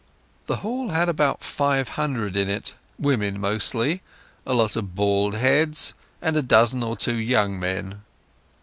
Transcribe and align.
The 0.47 0.55
hall 0.65 0.89
had 0.89 1.09
about 1.09 1.43
five 1.43 1.89
hundred 1.89 2.35
in 2.35 2.49
it, 2.49 2.73
women 2.97 3.39
mostly, 3.39 4.01
a 4.47 4.53
lot 4.55 4.75
of 4.75 4.95
bald 4.95 5.35
heads, 5.35 5.93
and 6.23 6.35
a 6.35 6.41
dozen 6.41 6.81
or 6.81 6.97
two 6.97 7.17
young 7.17 7.59
men. 7.59 8.01